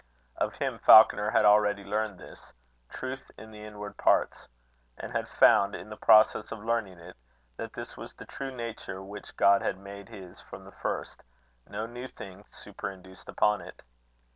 Of 0.35 0.55
him 0.55 0.79
Falconer 0.79 1.29
had 1.29 1.45
already 1.45 1.83
learned 1.83 2.17
this 2.17 2.51
"truth 2.89 3.29
in 3.37 3.51
the 3.51 3.63
inward 3.63 3.97
parts"; 3.97 4.47
and 4.97 5.11
had 5.11 5.27
found, 5.29 5.75
in 5.75 5.91
the 5.91 5.95
process 5.95 6.51
of 6.51 6.57
learning 6.63 6.97
it, 6.97 7.15
that 7.57 7.73
this 7.73 7.95
was 7.97 8.15
the 8.15 8.25
true 8.25 8.49
nature 8.49 9.03
which 9.03 9.37
God 9.37 9.61
had 9.61 9.77
made 9.77 10.09
his 10.09 10.41
from 10.41 10.65
the 10.65 10.71
first, 10.71 11.21
no 11.69 11.85
new 11.85 12.07
thing 12.07 12.45
superinduced 12.49 13.29
upon 13.29 13.61
it. 13.61 13.83